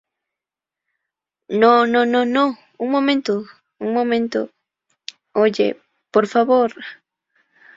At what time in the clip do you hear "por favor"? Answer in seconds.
6.11-6.73